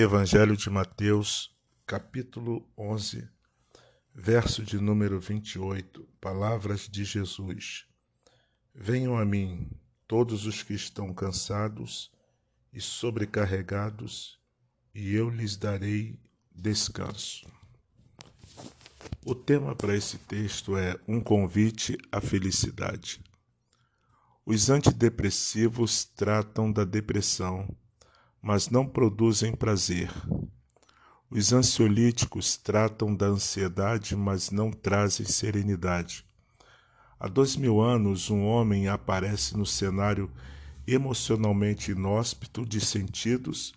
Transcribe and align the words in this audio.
Evangelho 0.00 0.56
de 0.56 0.70
Mateus, 0.70 1.50
capítulo 1.84 2.64
11, 2.78 3.28
verso 4.14 4.62
de 4.62 4.78
número 4.78 5.18
28, 5.18 6.08
palavras 6.20 6.88
de 6.88 7.04
Jesus. 7.04 7.84
Venham 8.72 9.18
a 9.18 9.24
mim 9.24 9.68
todos 10.06 10.46
os 10.46 10.62
que 10.62 10.72
estão 10.72 11.12
cansados 11.12 12.12
e 12.72 12.80
sobrecarregados, 12.80 14.38
e 14.94 15.12
eu 15.16 15.28
lhes 15.28 15.56
darei 15.56 16.16
descanso. 16.54 17.48
O 19.26 19.34
tema 19.34 19.74
para 19.74 19.96
esse 19.96 20.16
texto 20.16 20.76
é 20.76 20.96
um 21.08 21.20
convite 21.20 21.98
à 22.12 22.20
felicidade. 22.20 23.20
Os 24.46 24.70
antidepressivos 24.70 26.04
tratam 26.04 26.70
da 26.70 26.84
depressão 26.84 27.76
mas 28.42 28.68
não 28.70 28.86
produzem 28.86 29.54
prazer. 29.54 30.10
Os 31.30 31.52
ansiolíticos 31.52 32.56
tratam 32.56 33.14
da 33.14 33.26
ansiedade, 33.26 34.16
mas 34.16 34.50
não 34.50 34.70
trazem 34.70 35.26
serenidade. 35.26 36.24
Há 37.20 37.28
dois 37.28 37.56
mil 37.56 37.80
anos, 37.80 38.30
um 38.30 38.44
homem 38.44 38.88
aparece 38.88 39.56
no 39.56 39.66
cenário 39.66 40.30
emocionalmente 40.86 41.90
inóspito 41.90 42.64
de 42.64 42.80
sentidos 42.80 43.74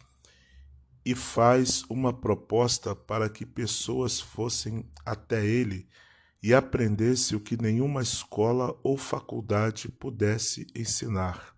e 1.03 1.15
faz 1.15 1.83
uma 1.89 2.13
proposta 2.13 2.95
para 2.95 3.27
que 3.27 3.45
pessoas 3.45 4.21
fossem 4.21 4.85
até 5.05 5.45
ele 5.45 5.89
e 6.41 6.53
aprendesse 6.53 7.35
o 7.35 7.39
que 7.39 7.61
nenhuma 7.61 8.01
escola 8.01 8.79
ou 8.83 8.97
faculdade 8.97 9.89
pudesse 9.89 10.67
ensinar: 10.75 11.55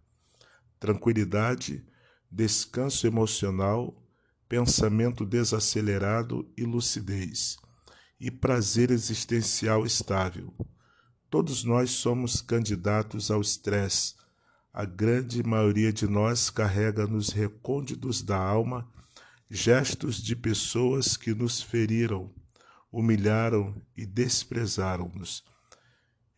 tranquilidade, 0.79 1.85
descanso 2.33 3.05
emocional, 3.05 3.95
pensamento 4.49 5.23
desacelerado 5.23 6.51
e 6.57 6.63
lucidez, 6.63 7.57
e 8.19 8.31
prazer 8.31 8.89
existencial 8.89 9.85
estável. 9.85 10.51
Todos 11.29 11.63
nós 11.63 11.91
somos 11.91 12.41
candidatos 12.41 13.29
ao 13.29 13.39
estresse. 13.39 14.15
A 14.73 14.83
grande 14.83 15.43
maioria 15.43 15.93
de 15.93 16.07
nós 16.07 16.49
carrega 16.49 17.05
nos 17.05 17.29
recônditos 17.29 18.23
da 18.23 18.37
alma 18.37 18.91
gestos 19.47 20.17
de 20.17 20.35
pessoas 20.35 21.15
que 21.15 21.35
nos 21.35 21.61
feriram, 21.61 22.33
humilharam 22.91 23.79
e 23.95 24.03
desprezaram-nos. 24.07 25.43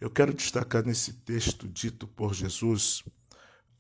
Eu 0.02 0.10
quero 0.10 0.34
destacar 0.34 0.86
nesse 0.86 1.14
texto 1.14 1.66
dito 1.70 2.06
por 2.06 2.34
Jesus 2.34 3.02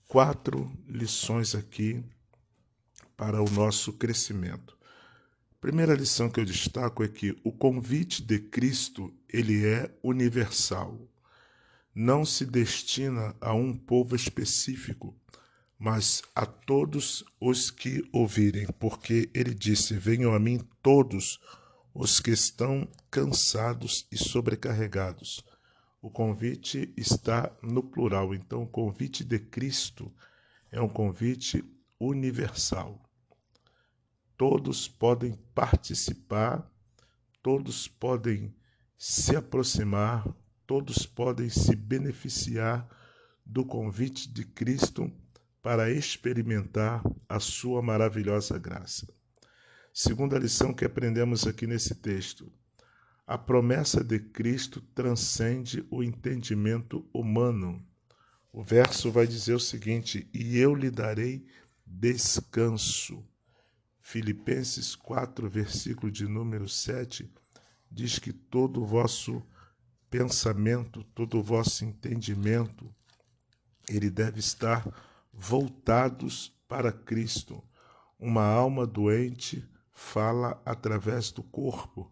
quatro 0.08 0.72
lições 0.88 1.56
aqui 1.56 2.04
para 3.18 3.42
o 3.42 3.50
nosso 3.50 3.94
crescimento. 3.94 4.78
Primeira 5.60 5.96
lição 5.96 6.30
que 6.30 6.40
eu 6.40 6.46
destaco 6.46 7.04
é 7.04 7.08
que 7.08 7.36
o 7.44 7.52
convite 7.52 8.22
de 8.22 8.40
Cristo, 8.40 9.14
ele 9.28 9.66
é 9.66 9.92
universal. 10.04 11.00
Não 11.94 12.24
se 12.24 12.46
destina 12.46 13.36
a 13.42 13.54
um 13.54 13.76
povo 13.76 14.16
específico, 14.16 15.16
mas 15.80 16.22
a 16.36 16.46
todos 16.46 17.24
os 17.40 17.72
que 17.72 18.08
ouvirem, 18.12 18.68
porque 18.80 19.30
ele 19.34 19.54
disse: 19.54 19.96
"Venham 19.96 20.34
a 20.34 20.40
mim 20.40 20.60
todos 20.84 21.40
os 21.94 22.20
que 22.20 22.32
estão 22.32 22.88
cansados 23.10 24.06
e 24.12 24.18
sobrecarregados, 24.18 25.44
o 26.06 26.10
convite 26.12 26.94
está 26.96 27.52
no 27.64 27.82
plural, 27.82 28.36
então 28.36 28.62
o 28.62 28.68
convite 28.68 29.24
de 29.24 29.40
Cristo 29.40 30.14
é 30.72 30.80
um 30.80 30.88
convite 30.88 31.66
universal. 32.00 33.04
Todos 34.38 34.88
podem 34.88 35.34
participar, 35.56 36.72
todos 37.42 37.88
podem 37.88 38.56
se 38.96 39.36
aproximar, 39.36 40.32
todos 40.68 41.08
podem 41.08 41.50
se 41.50 41.76
beneficiar 41.76 42.88
do 43.44 43.66
convite 43.66 44.32
de 44.32 44.46
Cristo 44.46 45.12
para 45.60 45.90
experimentar 45.90 47.02
a 47.28 47.40
sua 47.40 47.82
maravilhosa 47.82 48.60
graça. 48.60 49.12
Segunda 49.92 50.38
lição 50.38 50.72
que 50.72 50.86
aprendemos 50.86 51.48
aqui 51.48 51.66
nesse 51.66 51.96
texto 51.96 52.54
a 53.28 53.38
promessa 53.38 54.04
de 54.04 54.20
Cristo 54.20 54.82
transcende 54.94 55.86
o 55.90 56.04
entendimento 56.04 57.08
humano. 57.12 57.84
O 58.54 58.64
verso 58.64 59.12
vai 59.12 59.26
dizer 59.26 59.54
o 59.54 59.60
seguinte: 59.60 60.30
E 60.34 60.58
eu 60.58 60.76
lhe 60.76 60.92
darei 60.92 61.46
descanso. 61.86 63.24
Filipenses 64.00 64.96
4, 64.96 65.50
versículo 65.50 66.12
de 66.12 66.28
número 66.28 66.70
7, 66.70 67.32
diz 67.90 68.20
que 68.20 68.32
todo 68.32 68.84
o 68.84 68.86
vosso 68.86 69.44
pensamento, 70.12 71.04
todo 71.16 71.40
o 71.40 71.44
vosso 71.44 71.84
entendimento, 71.84 72.94
ele 73.90 74.12
deve 74.12 74.40
estar 74.40 74.88
voltados 75.34 76.56
para 76.68 76.92
Cristo. 76.92 77.64
Uma 78.20 78.46
alma 78.46 78.86
doente 78.86 79.68
fala 79.92 80.62
através 80.64 81.32
do 81.32 81.42
corpo 81.42 82.12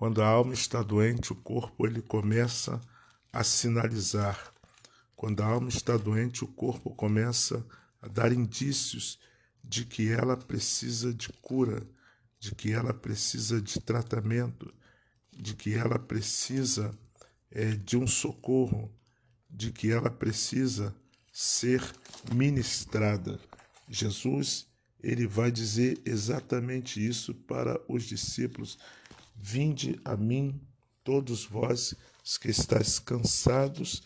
quando 0.00 0.22
a 0.22 0.26
alma 0.26 0.54
está 0.54 0.82
doente, 0.82 1.30
o 1.30 1.36
corpo 1.36 1.86
ele 1.86 2.00
começa 2.00 2.80
a 3.30 3.44
sinalizar. 3.44 4.50
Quando 5.14 5.42
a 5.42 5.46
alma 5.46 5.68
está 5.68 5.94
doente, 5.98 6.42
o 6.42 6.48
corpo 6.48 6.88
começa 6.94 7.62
a 8.00 8.08
dar 8.08 8.32
indícios 8.32 9.18
de 9.62 9.84
que 9.84 10.10
ela 10.10 10.38
precisa 10.38 11.12
de 11.12 11.28
cura, 11.42 11.86
de 12.38 12.54
que 12.54 12.72
ela 12.72 12.94
precisa 12.94 13.60
de 13.60 13.78
tratamento, 13.78 14.72
de 15.30 15.54
que 15.54 15.74
ela 15.74 15.98
precisa 15.98 16.98
é, 17.50 17.66
de 17.72 17.98
um 17.98 18.06
socorro, 18.06 18.90
de 19.50 19.70
que 19.70 19.90
ela 19.90 20.10
precisa 20.10 20.96
ser 21.30 21.84
ministrada. 22.32 23.38
Jesus 23.86 24.66
ele 25.02 25.26
vai 25.26 25.52
dizer 25.52 26.00
exatamente 26.06 27.06
isso 27.06 27.34
para 27.34 27.78
os 27.86 28.04
discípulos 28.04 28.78
Vinde 29.42 29.98
a 30.04 30.18
mim, 30.18 30.60
todos 31.02 31.46
vós 31.46 31.94
que 32.38 32.50
estáis 32.50 32.98
cansados 32.98 34.02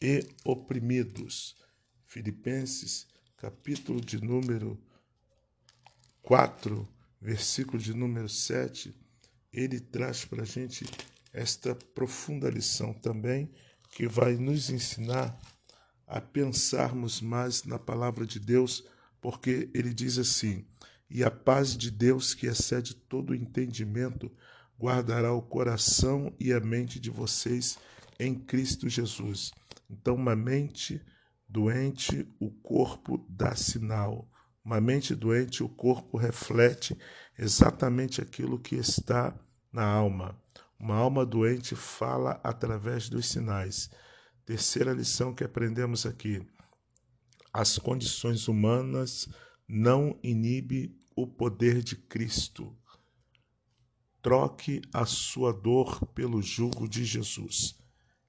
e 0.00 0.24
oprimidos. 0.44 1.56
Filipenses, 2.04 3.08
capítulo 3.36 4.00
de 4.00 4.22
número 4.22 4.80
4, 6.22 6.88
versículo 7.20 7.82
de 7.82 7.92
número 7.92 8.28
7, 8.28 8.94
ele 9.52 9.80
traz 9.80 10.24
para 10.24 10.42
a 10.42 10.46
gente 10.46 10.86
esta 11.32 11.74
profunda 11.74 12.48
lição 12.48 12.94
também, 12.94 13.50
que 13.90 14.06
vai 14.06 14.36
nos 14.36 14.70
ensinar 14.70 15.36
a 16.06 16.20
pensarmos 16.20 17.20
mais 17.20 17.64
na 17.64 17.78
palavra 17.78 18.24
de 18.24 18.38
Deus, 18.38 18.86
porque 19.20 19.68
ele 19.74 19.92
diz 19.92 20.16
assim: 20.16 20.64
E 21.10 21.24
a 21.24 21.30
paz 21.30 21.76
de 21.76 21.90
Deus, 21.90 22.34
que 22.34 22.46
excede 22.46 22.94
todo 22.94 23.30
o 23.30 23.34
entendimento, 23.34 24.30
guardará 24.78 25.32
o 25.32 25.42
coração 25.42 26.34
e 26.38 26.52
a 26.52 26.60
mente 26.60 27.00
de 27.00 27.10
vocês 27.10 27.78
em 28.18 28.34
Cristo 28.34 28.88
Jesus. 28.88 29.52
Então, 29.90 30.14
uma 30.14 30.36
mente 30.36 31.00
doente, 31.48 32.26
o 32.40 32.50
corpo 32.50 33.24
dá 33.28 33.54
sinal. 33.54 34.30
Uma 34.64 34.80
mente 34.80 35.14
doente, 35.14 35.62
o 35.62 35.68
corpo 35.68 36.16
reflete 36.16 36.96
exatamente 37.38 38.20
aquilo 38.20 38.58
que 38.58 38.74
está 38.74 39.34
na 39.72 39.84
alma. 39.84 40.40
Uma 40.78 40.96
alma 40.96 41.24
doente 41.24 41.74
fala 41.74 42.40
através 42.42 43.08
dos 43.08 43.28
sinais. 43.28 43.90
Terceira 44.44 44.92
lição 44.92 45.34
que 45.34 45.44
aprendemos 45.44 46.04
aqui: 46.04 46.44
as 47.52 47.78
condições 47.78 48.48
humanas 48.48 49.28
não 49.68 50.18
inibem 50.22 50.94
o 51.16 51.26
poder 51.26 51.82
de 51.82 51.96
Cristo. 51.96 52.76
Troque 54.26 54.82
a 54.92 55.06
sua 55.06 55.52
dor 55.52 56.04
pelo 56.06 56.42
jugo 56.42 56.88
de 56.88 57.04
Jesus. 57.04 57.78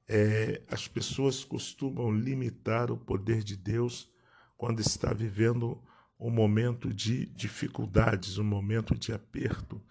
É, 0.07 0.61
as 0.69 0.88
pessoas 0.88 1.44
costumam 1.44 2.11
limitar 2.11 2.91
o 2.91 2.97
poder 2.97 3.41
de 3.41 3.57
Deus 3.57 4.07
quando 4.55 4.79
está 4.79 5.11
vivendo 5.11 5.83
um 6.19 6.29
momento 6.29 6.94
de 6.94 7.25
dificuldades, 7.25 8.38
um 8.38 8.44
momento 8.44 8.94
de 8.94 9.11
aperto. 9.11 9.81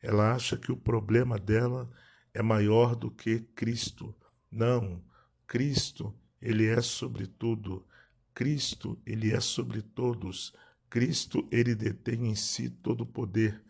Ela 0.00 0.32
acha 0.32 0.56
que 0.56 0.72
o 0.72 0.76
problema 0.78 1.38
dela 1.38 1.90
é 2.32 2.40
maior 2.40 2.96
do 2.96 3.10
que 3.10 3.40
Cristo. 3.54 4.16
Não, 4.50 5.04
Cristo, 5.46 6.18
ele 6.40 6.68
é 6.68 6.80
sobre 6.80 7.26
tudo. 7.26 7.86
Cristo, 8.32 8.98
ele 9.04 9.30
é 9.30 9.40
sobre 9.40 9.82
todos. 9.82 10.54
Cristo, 10.88 11.46
ele 11.52 11.74
detém 11.74 12.28
em 12.28 12.34
si 12.34 12.70
todo 12.70 13.02
o 13.02 13.06
poder. 13.06 13.62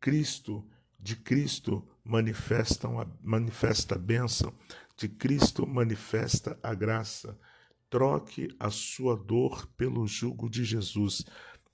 Cristo, 0.00 0.68
de 1.06 1.14
Cristo 1.14 1.86
manifestam 2.02 3.00
a, 3.00 3.06
manifesta 3.22 3.94
a 3.94 3.98
bênção, 3.98 4.52
de 4.96 5.08
Cristo 5.08 5.64
manifesta 5.64 6.58
a 6.60 6.74
graça. 6.74 7.38
Troque 7.88 8.48
a 8.58 8.70
sua 8.70 9.16
dor 9.16 9.68
pelo 9.76 10.04
jugo 10.08 10.50
de 10.50 10.64
Jesus. 10.64 11.24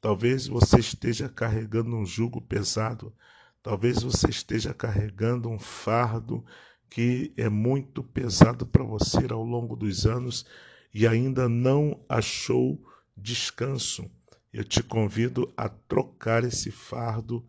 Talvez 0.02 0.46
você 0.46 0.80
esteja 0.80 1.30
carregando 1.30 1.96
um 1.96 2.04
jugo 2.04 2.42
pesado, 2.42 3.10
talvez 3.62 4.02
você 4.02 4.28
esteja 4.28 4.74
carregando 4.74 5.48
um 5.48 5.58
fardo 5.58 6.44
que 6.90 7.32
é 7.34 7.48
muito 7.48 8.02
pesado 8.02 8.66
para 8.66 8.84
você 8.84 9.26
ao 9.30 9.42
longo 9.42 9.74
dos 9.74 10.04
anos 10.04 10.44
e 10.92 11.06
ainda 11.06 11.48
não 11.48 12.04
achou 12.06 12.78
descanso. 13.16 14.10
Eu 14.52 14.62
te 14.62 14.82
convido 14.82 15.50
a 15.56 15.70
trocar 15.70 16.44
esse 16.44 16.70
fardo 16.70 17.48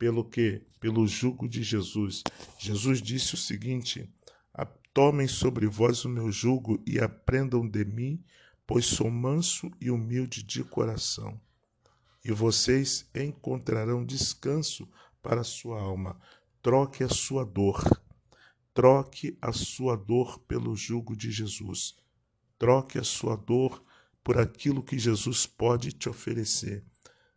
pelo 0.00 0.24
que? 0.24 0.62
Pelo 0.80 1.06
jugo 1.06 1.48
de 1.48 1.62
Jesus. 1.62 2.24
Jesus 2.58 3.00
disse 3.00 3.34
o 3.34 3.38
seguinte: 3.38 4.12
Tomem 4.92 5.28
sobre 5.28 5.68
vós 5.68 6.04
o 6.04 6.08
meu 6.08 6.32
jugo 6.32 6.82
e 6.84 6.98
aprendam 6.98 7.64
de 7.64 7.84
mim, 7.84 8.20
pois 8.66 8.86
sou 8.86 9.08
manso 9.08 9.70
e 9.80 9.88
humilde 9.88 10.42
de 10.42 10.64
coração 10.64 11.40
e 12.24 12.32
vocês 12.32 13.08
encontrarão 13.14 14.04
descanso 14.04 14.88
para 15.22 15.40
a 15.40 15.44
sua 15.44 15.80
alma. 15.80 16.20
Troque 16.62 17.02
a 17.02 17.08
sua 17.08 17.44
dor. 17.44 17.82
Troque 18.74 19.36
a 19.40 19.52
sua 19.52 19.96
dor 19.96 20.38
pelo 20.40 20.76
jugo 20.76 21.16
de 21.16 21.30
Jesus. 21.30 21.96
Troque 22.58 22.98
a 22.98 23.04
sua 23.04 23.36
dor 23.36 23.82
por 24.22 24.38
aquilo 24.38 24.82
que 24.82 24.98
Jesus 24.98 25.46
pode 25.46 25.92
te 25.92 26.08
oferecer. 26.08 26.84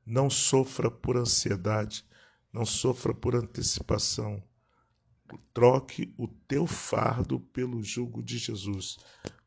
Não 0.06 0.30
sofra 0.30 0.92
por 0.92 1.16
ansiedade, 1.16 2.06
não 2.54 2.66
sofra 2.66 3.14
por 3.14 3.36
antecipação. 3.36 4.42
Troque 5.54 6.14
o 6.18 6.28
teu 6.28 6.68
fardo 6.68 7.40
pelo 7.40 7.84
jugo 7.84 8.22
de 8.22 8.38
Jesus. 8.38 8.98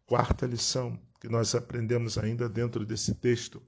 Quarta 0.05 0.45
lição 0.45 1.01
que 1.21 1.29
nós 1.29 1.55
aprendemos 1.55 2.19
ainda 2.19 2.49
dentro 2.49 2.85
desse 2.85 3.15
texto 3.15 3.63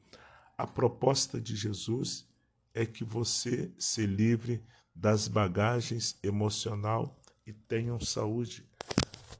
a 0.58 0.66
proposta 0.66 1.40
de 1.40 1.54
Jesus 1.54 2.26
é 2.74 2.84
que 2.84 3.04
você 3.04 3.72
se 3.78 4.04
livre 4.04 4.60
das 4.92 5.28
bagagens 5.28 6.18
emocional 6.20 7.16
e 7.46 7.52
tenham 7.52 8.00
saúde. 8.00 8.68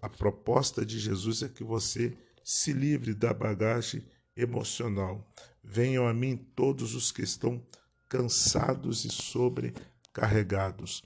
A 0.00 0.08
proposta 0.08 0.86
de 0.86 0.96
Jesus 0.96 1.42
é 1.42 1.48
que 1.48 1.64
você 1.64 2.16
se 2.44 2.72
livre 2.72 3.14
da 3.14 3.34
bagagem 3.34 4.06
emocional. 4.36 5.28
Venham 5.60 6.06
a 6.06 6.14
mim 6.14 6.36
todos 6.36 6.94
os 6.94 7.10
que 7.10 7.22
estão 7.22 7.60
cansados 8.08 9.05
e 9.05 9.10
sobrecarregados. 9.10 11.02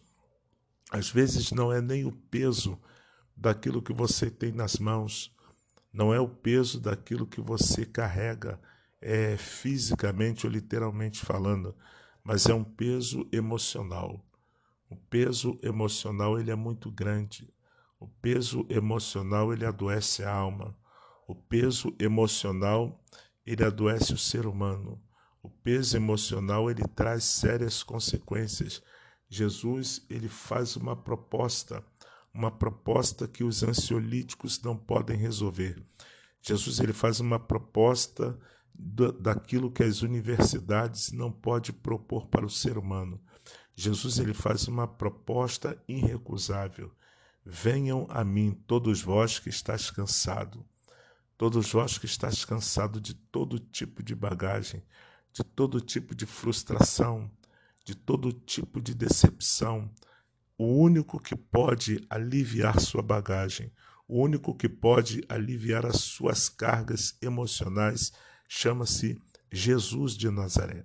Às 0.90 1.10
vezes 1.10 1.50
não 1.50 1.72
é 1.72 1.80
nem 1.80 2.04
o 2.04 2.12
peso 2.12 2.78
daquilo 3.36 3.82
que 3.82 3.92
você 3.92 4.30
tem 4.30 4.52
nas 4.52 4.76
mãos, 4.78 5.34
não 5.92 6.12
é 6.12 6.20
o 6.20 6.28
peso 6.28 6.80
daquilo 6.80 7.26
que 7.26 7.40
você 7.40 7.84
carrega, 7.84 8.60
é, 9.00 9.36
fisicamente 9.36 10.46
ou 10.46 10.52
literalmente 10.52 11.20
falando, 11.24 11.74
mas 12.22 12.46
é 12.46 12.54
um 12.54 12.64
peso 12.64 13.28
emocional. 13.32 14.24
O 14.88 14.96
peso 14.96 15.58
emocional 15.62 16.38
ele 16.38 16.50
é 16.50 16.54
muito 16.54 16.90
grande. 16.90 17.52
O 17.98 18.06
peso 18.06 18.66
emocional 18.68 19.52
ele 19.52 19.64
adoece 19.64 20.22
a 20.22 20.32
alma. 20.32 20.76
O 21.26 21.34
peso 21.34 21.94
emocional 21.98 23.02
ele 23.44 23.64
adoece 23.64 24.12
o 24.12 24.18
ser 24.18 24.46
humano. 24.46 25.02
O 25.42 25.50
peso 25.50 25.96
emocional 25.96 26.70
ele 26.70 26.84
traz 26.94 27.24
sérias 27.24 27.82
consequências. 27.82 28.82
Jesus 29.28 30.06
ele 30.08 30.28
faz 30.28 30.76
uma 30.76 30.94
proposta, 30.94 31.84
uma 32.32 32.50
proposta 32.50 33.26
que 33.26 33.42
os 33.42 33.62
ansiolíticos 33.62 34.62
não 34.62 34.76
podem 34.76 35.16
resolver. 35.16 35.82
Jesus 36.40 36.78
ele 36.78 36.92
faz 36.92 37.18
uma 37.18 37.40
proposta 37.40 38.38
daquilo 38.74 39.70
que 39.70 39.82
as 39.82 40.02
universidades 40.02 41.12
não 41.12 41.30
podem 41.30 41.74
propor 41.74 42.26
para 42.26 42.46
o 42.46 42.50
ser 42.50 42.78
humano. 42.78 43.20
Jesus 43.74 44.18
ele 44.18 44.34
faz 44.34 44.68
uma 44.68 44.86
proposta 44.86 45.80
irrecusável. 45.88 46.92
Venham 47.44 48.06
a 48.10 48.24
mim, 48.24 48.52
todos 48.66 49.02
vós 49.02 49.38
que 49.38 49.48
estáis 49.48 49.90
cansado, 49.90 50.64
todos 51.36 51.72
vós 51.72 51.98
que 51.98 52.06
estáis 52.06 52.44
cansado 52.44 53.00
de 53.00 53.14
todo 53.14 53.58
tipo 53.58 54.02
de 54.02 54.14
bagagem, 54.14 54.84
de 55.32 55.42
todo 55.42 55.80
tipo 55.80 56.14
de 56.14 56.26
frustração, 56.26 57.30
de 57.84 57.94
todo 57.94 58.32
tipo 58.32 58.80
de 58.80 58.94
decepção. 58.94 59.90
O 60.58 60.78
único 60.78 61.18
que 61.18 61.34
pode 61.34 62.04
aliviar 62.08 62.78
sua 62.80 63.02
bagagem, 63.02 63.72
o 64.06 64.22
único 64.22 64.54
que 64.54 64.68
pode 64.68 65.24
aliviar 65.28 65.86
as 65.86 66.00
suas 66.00 66.48
cargas 66.48 67.16
emocionais 67.22 68.12
chama-se 68.46 69.18
Jesus 69.50 70.16
de 70.16 70.30
Nazaré. 70.30 70.84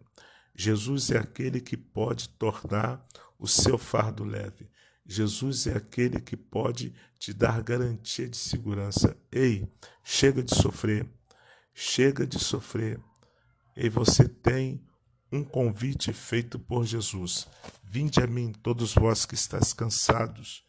Jesus 0.55 1.11
é 1.11 1.17
aquele 1.17 1.59
que 1.59 1.77
pode 1.77 2.29
tornar 2.29 3.05
o 3.37 3.47
seu 3.47 3.77
fardo 3.77 4.23
leve. 4.23 4.69
Jesus 5.05 5.67
é 5.67 5.77
aquele 5.77 6.19
que 6.19 6.35
pode 6.35 6.93
te 7.19 7.33
dar 7.33 7.61
garantia 7.61 8.27
de 8.27 8.37
segurança. 8.37 9.15
Ei, 9.31 9.67
chega 10.03 10.41
de 10.41 10.55
sofrer, 10.55 11.07
chega 11.73 12.25
de 12.25 12.39
sofrer. 12.39 12.99
E 13.79 13.89
você 13.89 14.27
tem 14.27 14.83
um 15.31 15.43
convite 15.43 16.11
feito 16.11 16.57
por 16.57 16.83
Jesus. 16.83 17.47
Vinde 17.83 18.19
a 18.19 18.25
mim, 18.25 18.51
todos 18.51 18.95
vós 18.95 19.23
que 19.23 19.35
estáis 19.35 19.71
cansados, 19.71 20.65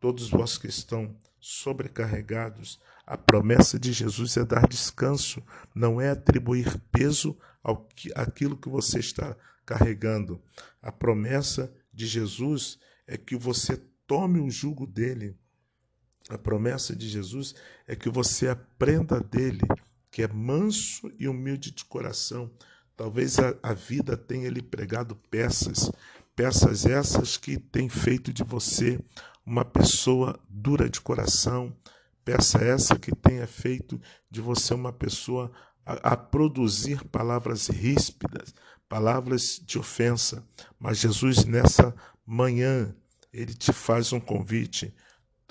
todos 0.00 0.30
vós 0.30 0.56
que 0.56 0.66
estão 0.66 1.14
sobrecarregados. 1.38 2.80
A 3.06 3.18
promessa 3.18 3.78
de 3.78 3.92
Jesus 3.92 4.38
é 4.38 4.44
dar 4.44 4.66
descanso, 4.66 5.42
não 5.74 6.00
é 6.00 6.08
atribuir 6.08 6.80
peso 6.90 7.38
ao 7.62 7.84
que, 7.84 8.10
àquilo 8.14 8.56
que 8.56 8.70
você 8.70 9.00
está 9.00 9.36
carregando. 9.66 10.42
A 10.80 10.90
promessa 10.90 11.70
de 11.92 12.06
Jesus 12.06 12.78
é 13.06 13.18
que 13.18 13.36
você 13.36 13.76
tome 14.06 14.40
o 14.40 14.50
jugo 14.50 14.86
dele. 14.86 15.36
A 16.30 16.38
promessa 16.38 16.96
de 16.96 17.06
Jesus 17.06 17.54
é 17.86 17.94
que 17.94 18.08
você 18.08 18.48
aprenda 18.48 19.20
dele, 19.20 19.60
que 20.16 20.22
é 20.22 20.28
manso 20.28 21.12
e 21.18 21.28
humilde 21.28 21.70
de 21.70 21.84
coração. 21.84 22.50
Talvez 22.96 23.38
a, 23.38 23.54
a 23.62 23.74
vida 23.74 24.16
tenha 24.16 24.48
lhe 24.48 24.62
pregado 24.62 25.14
peças, 25.28 25.92
peças 26.34 26.86
essas 26.86 27.36
que 27.36 27.58
têm 27.58 27.86
feito 27.90 28.32
de 28.32 28.42
você 28.42 28.98
uma 29.44 29.62
pessoa 29.62 30.40
dura 30.48 30.88
de 30.88 31.02
coração, 31.02 31.76
peça 32.24 32.64
essa 32.64 32.98
que 32.98 33.14
tenha 33.14 33.46
feito 33.46 34.00
de 34.30 34.40
você 34.40 34.72
uma 34.72 34.90
pessoa 34.90 35.52
a, 35.84 36.12
a 36.12 36.16
produzir 36.16 37.04
palavras 37.08 37.68
ríspidas, 37.68 38.54
palavras 38.88 39.60
de 39.62 39.78
ofensa. 39.78 40.42
Mas 40.80 40.96
Jesus, 40.96 41.44
nessa 41.44 41.94
manhã, 42.24 42.96
ele 43.30 43.52
te 43.52 43.70
faz 43.70 44.14
um 44.14 44.20
convite: 44.20 44.94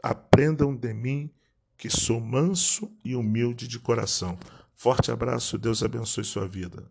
aprendam 0.02 0.76
de 0.76 0.92
mim, 0.92 1.32
que 1.78 1.90
sou 1.90 2.20
manso 2.20 2.92
e 3.04 3.16
humilde 3.16 3.68
de 3.68 3.80
coração. 3.80 4.38
Forte 4.74 5.12
abraço, 5.12 5.58
Deus 5.58 5.84
abençoe 5.84 6.24
sua 6.24 6.48
vida. 6.48 6.84